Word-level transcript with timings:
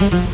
Mm-hmm. 0.00 0.29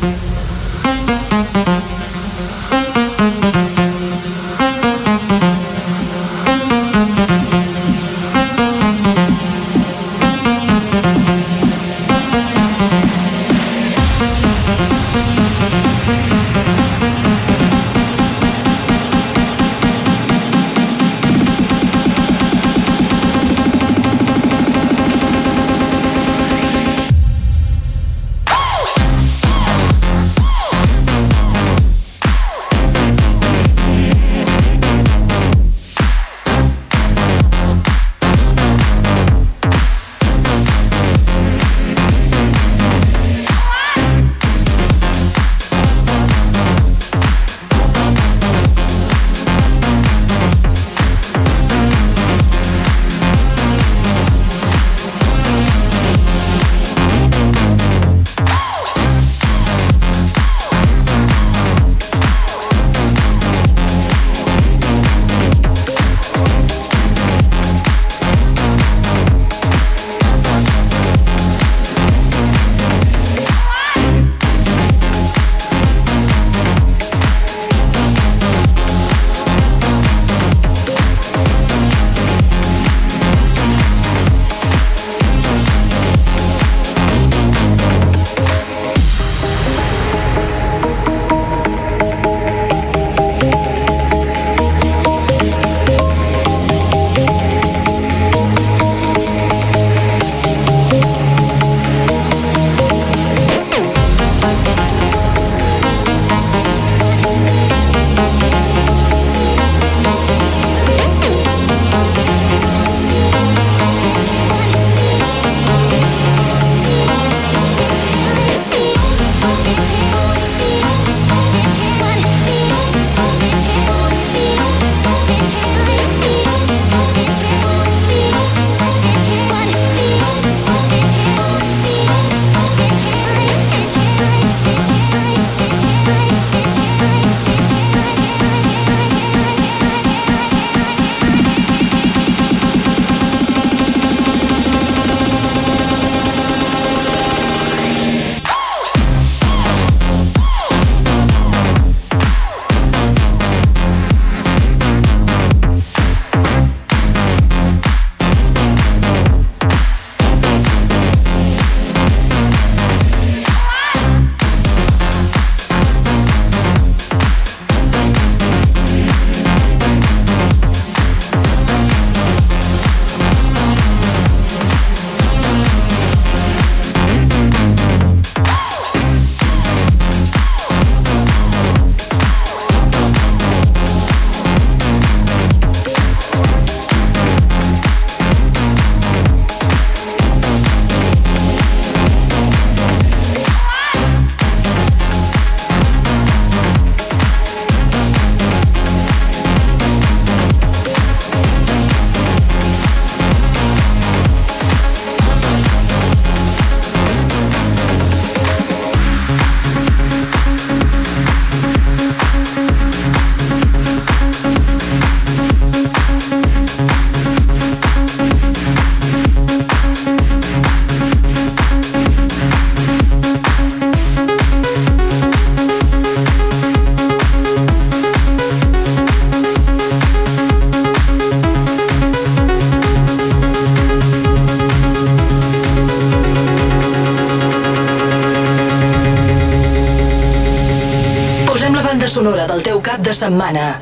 De 243.07 243.13
setmana. 243.13 243.79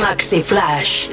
Maxi 0.00 0.40
Flash. 0.42 1.11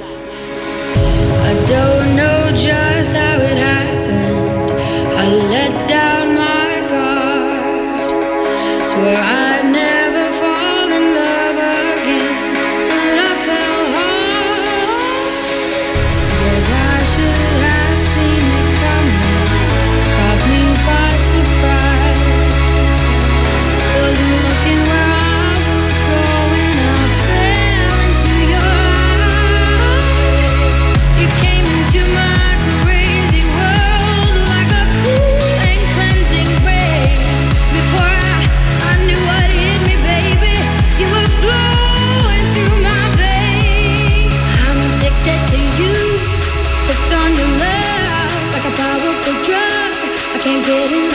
Get 50.69 50.91
it. 50.91 51.08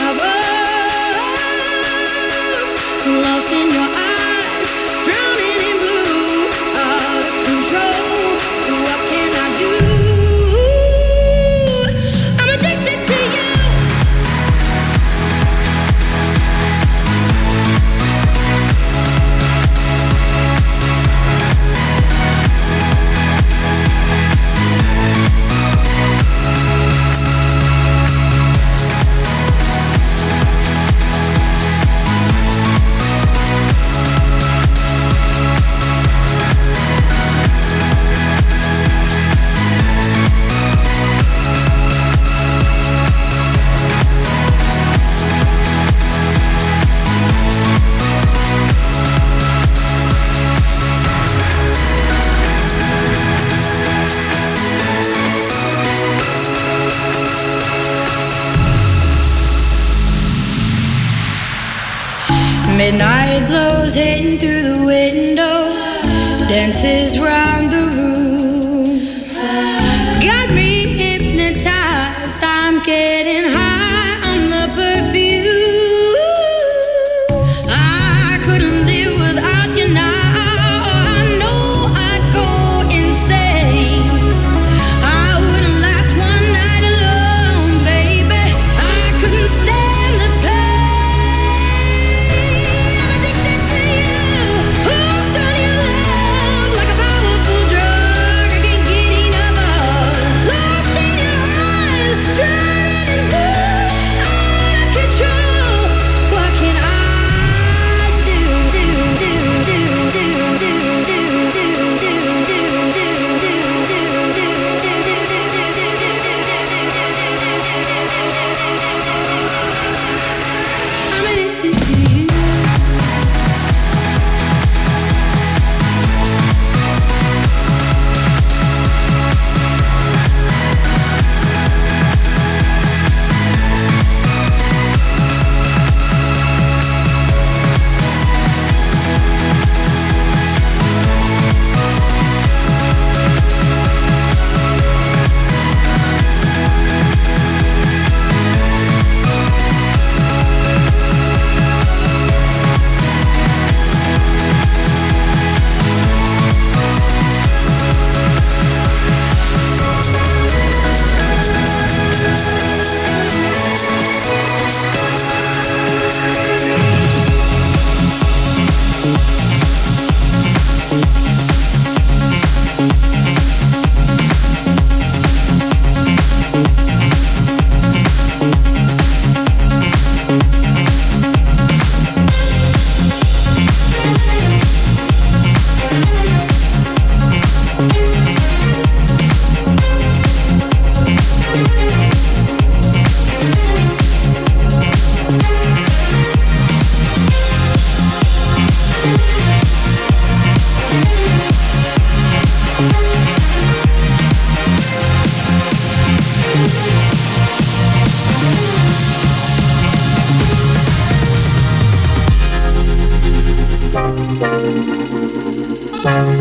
Thank 216.04 216.34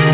you. 0.00 0.05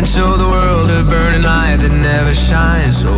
And 0.00 0.08
show 0.08 0.34
the 0.34 0.48
world 0.48 0.90
a 0.90 1.04
burning 1.04 1.42
light 1.42 1.76
that 1.80 1.92
never 1.92 2.32
shines. 2.32 3.02
So 3.02 3.12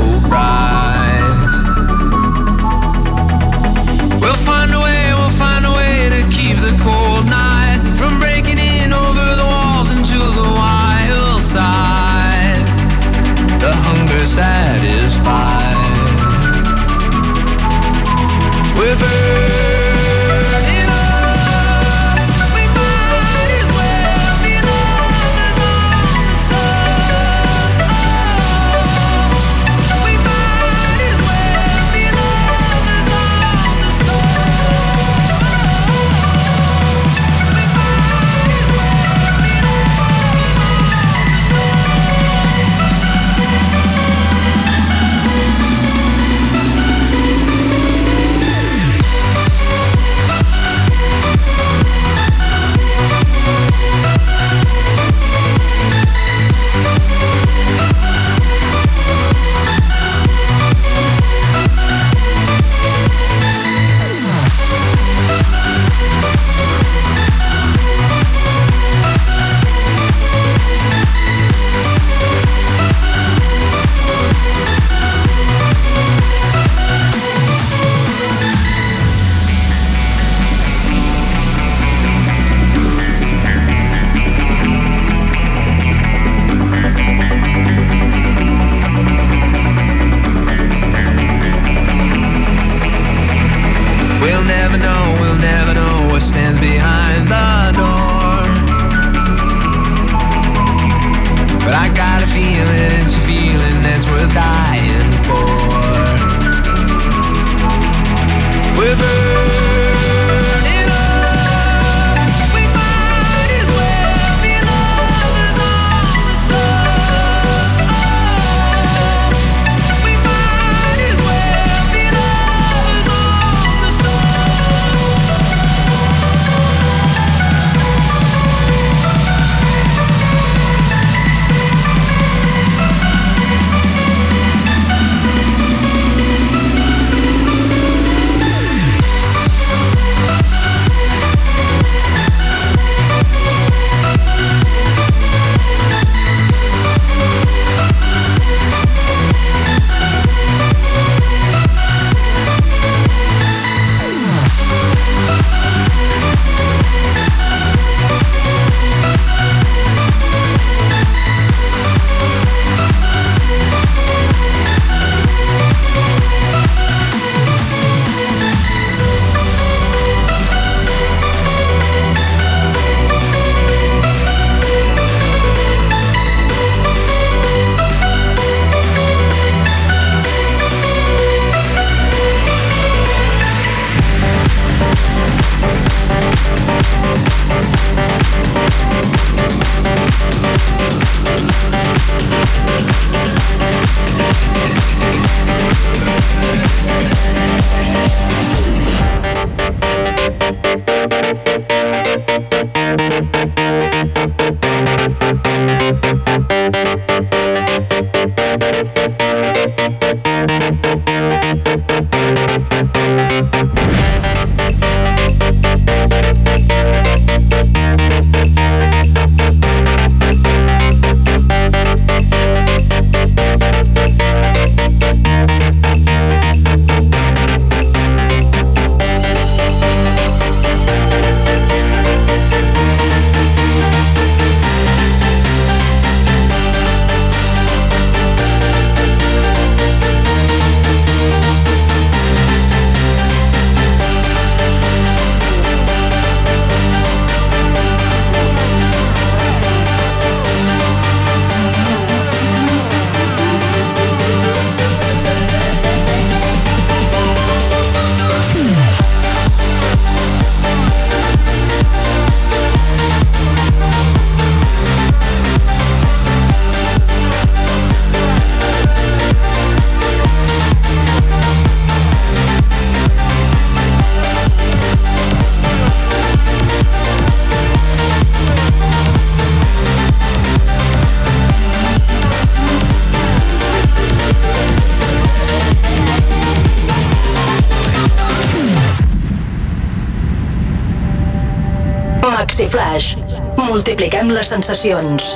Maxi 292.53 292.67
Flash. 292.69 293.17
Multipliquem 293.57 294.29
les 294.29 294.51
sensacions. 294.53 295.31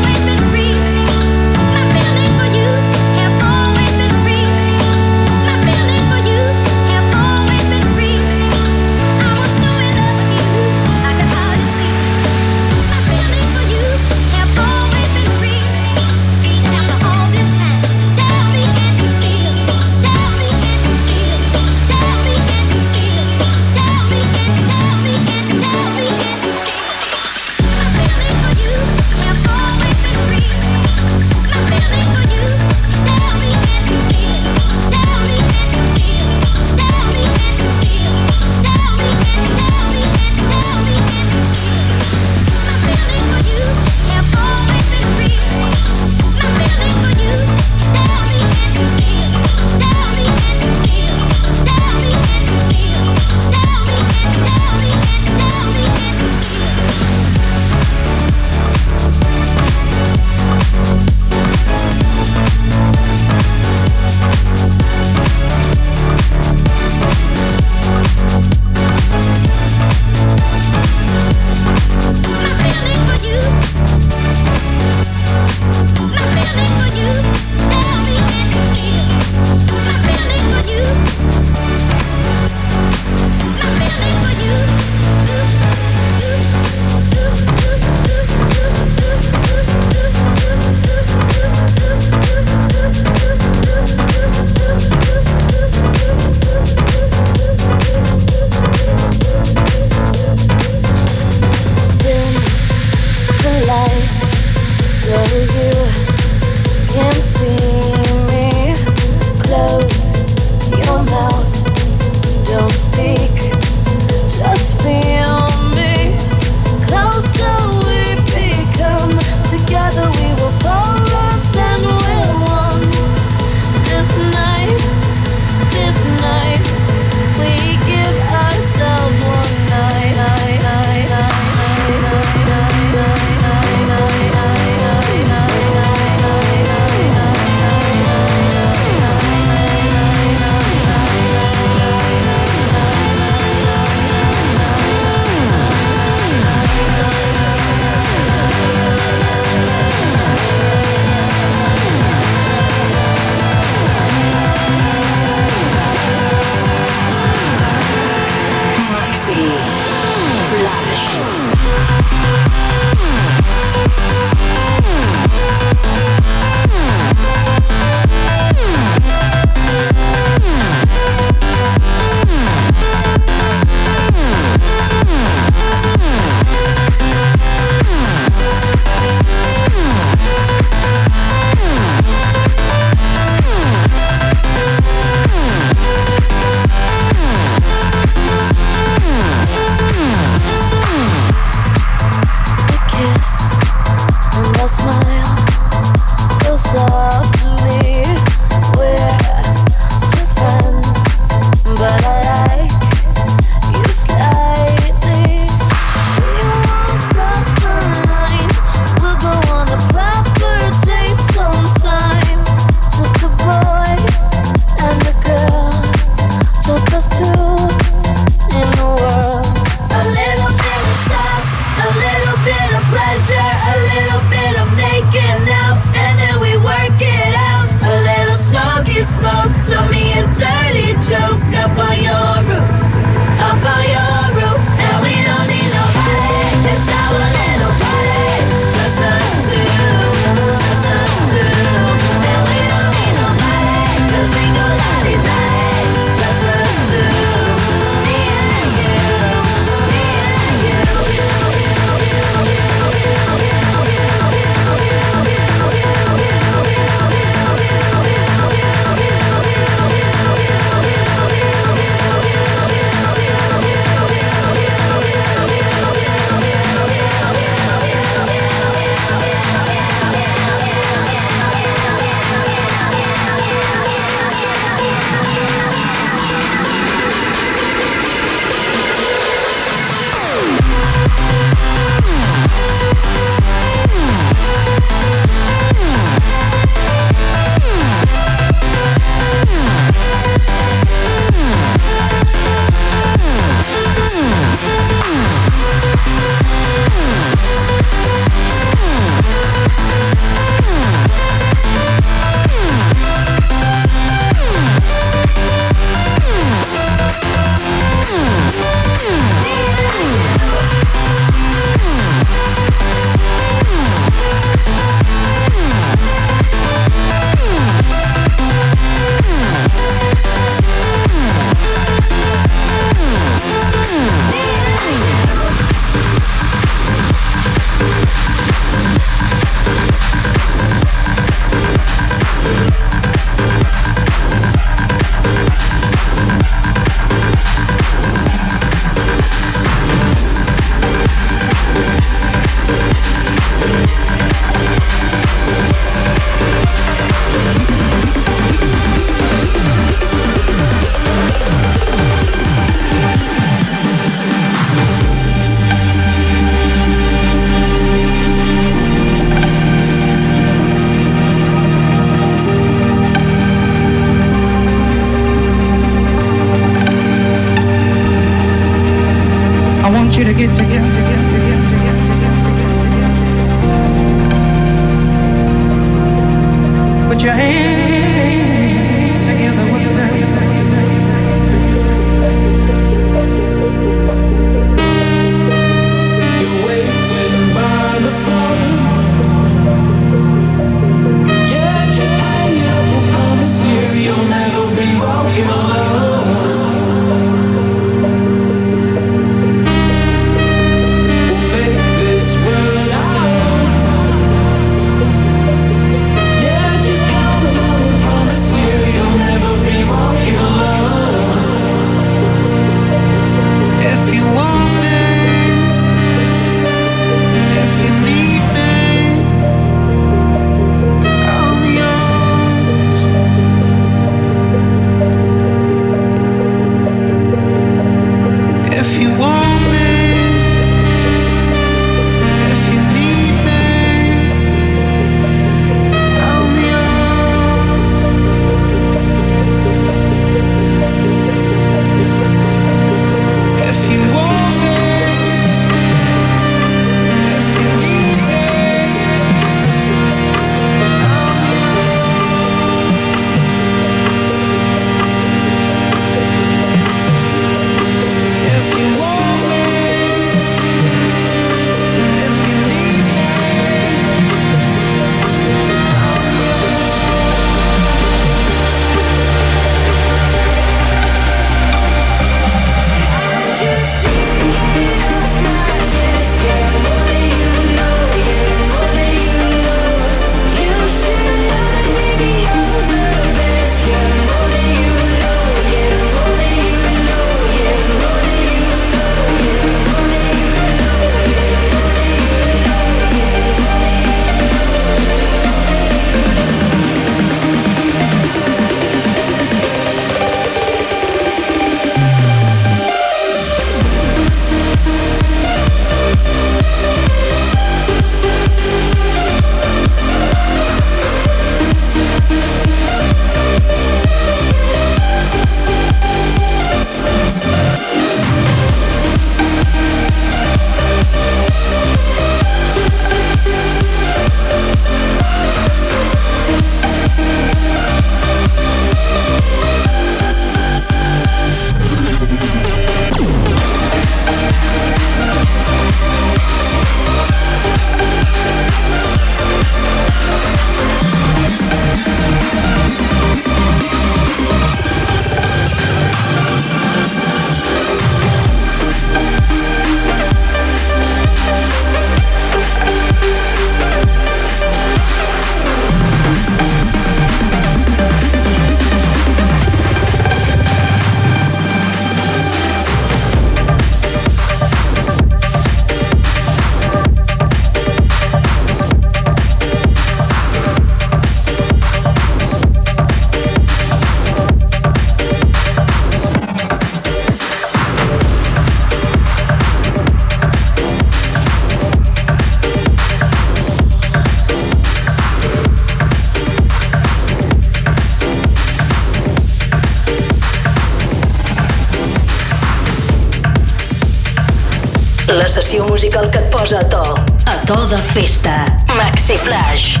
Musical 596.01 596.31
que 596.31 596.39
et 596.39 596.49
posa 596.49 596.79
a 596.79 596.83
to. 596.89 597.03
A 597.45 597.55
to 597.67 597.77
de 597.87 597.97
festa. 598.13 598.65
Maxi 598.97 599.37
Flash. 599.37 600.00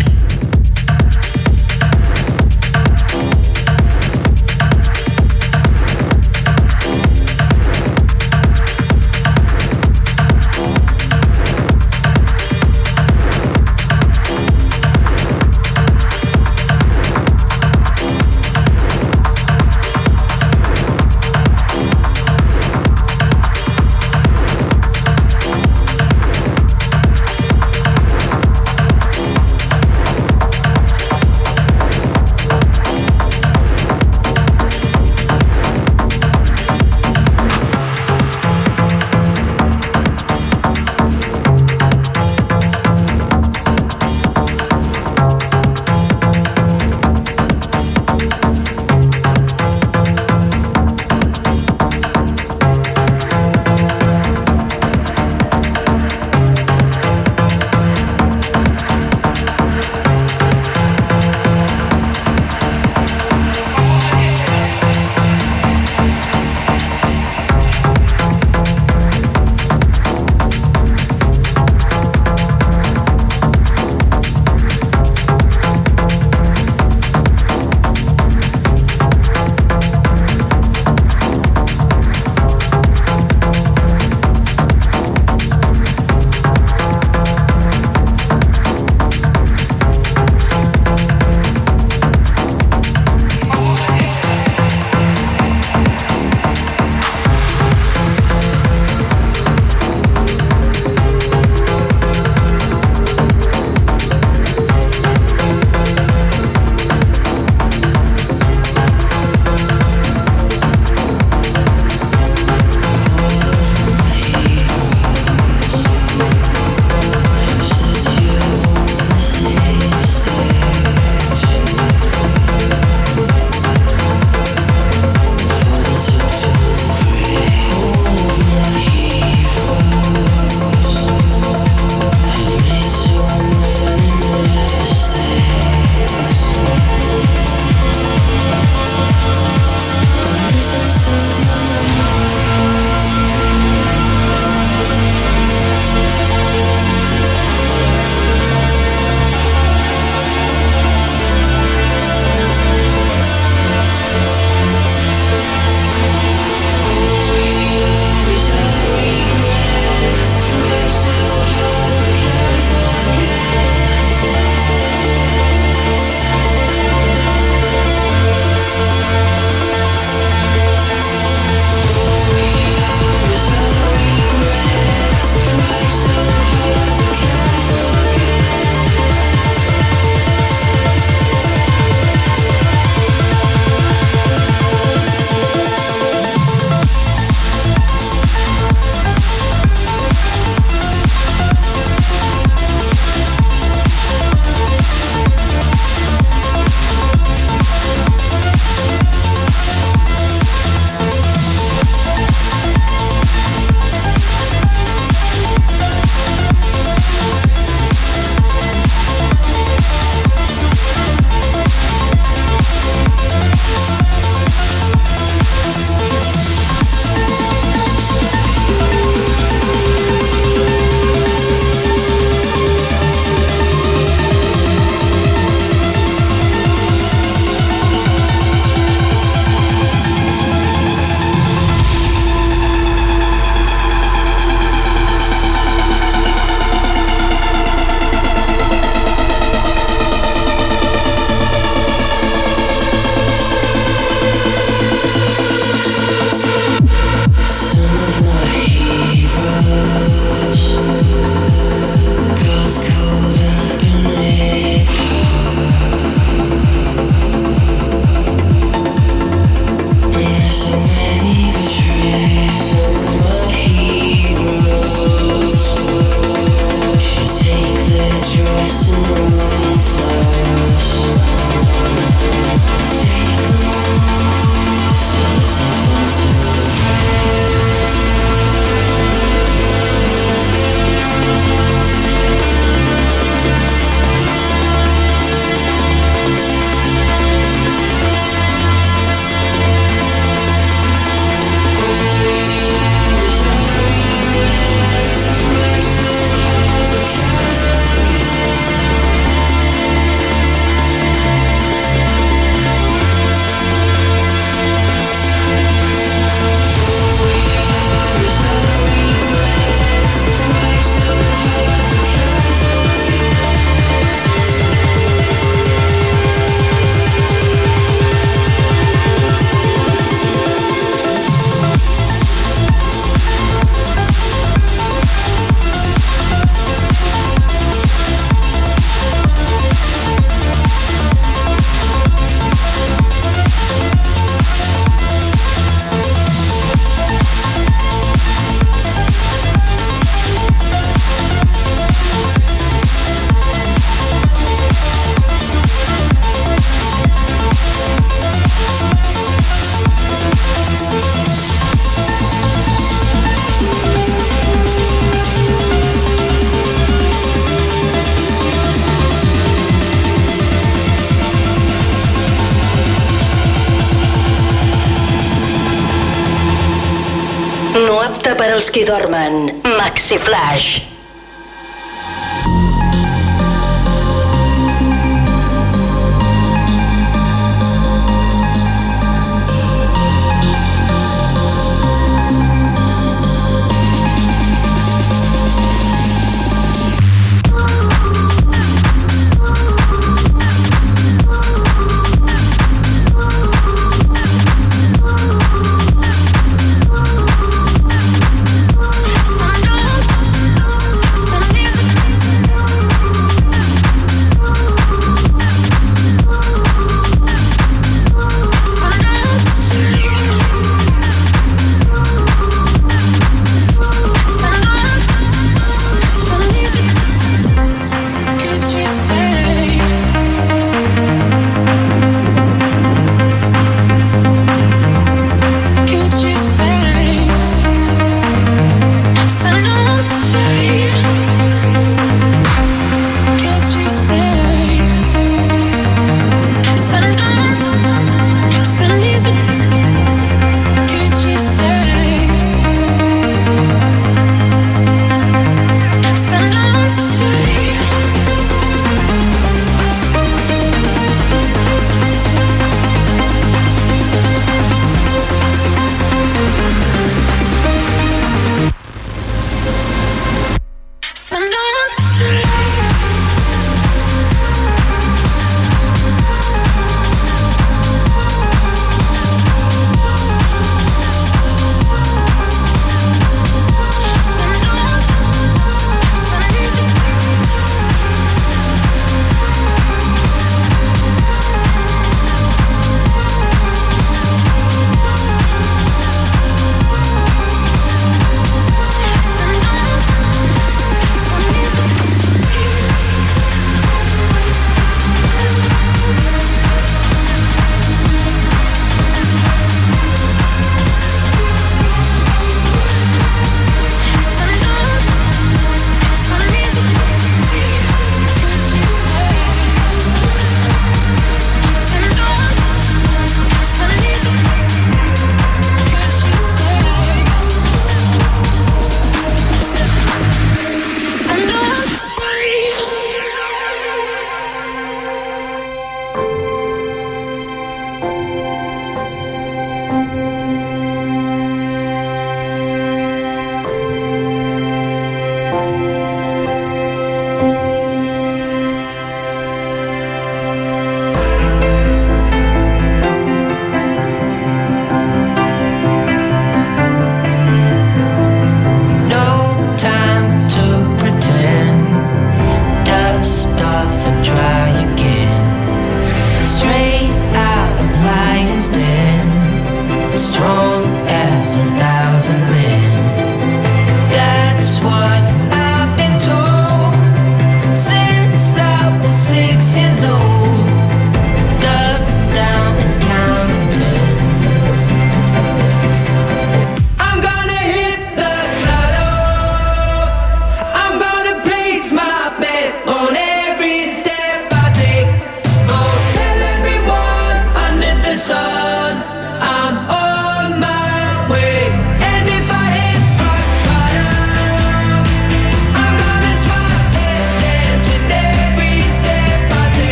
Als 368.61 368.69
qui 368.69 368.83
dormen. 368.85 369.61
Maxi 369.77 370.17
Flash. 370.19 370.90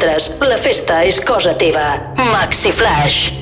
Nosaltres. 0.00 0.30
La 0.40 0.56
festa 0.56 1.02
és 1.04 1.20
cosa 1.20 1.54
teva. 1.56 2.12
Maxi 2.32 2.72
Flash. 2.72 3.39